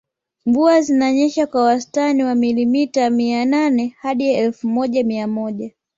Mvua 0.45 0.81
zinanyesha 0.81 1.47
kwa 1.47 1.63
wastani 1.63 2.23
wa 2.23 2.35
milimita 2.35 3.09
mia 3.09 3.45
nane 3.45 3.95
hadi 3.99 4.33
elfu 4.33 4.67
moja 4.67 5.03
mia 5.03 5.27
moja 5.27 5.71